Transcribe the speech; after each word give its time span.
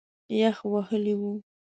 یخ 0.41 0.57
وهلی 0.73 1.11
و. 1.19 1.21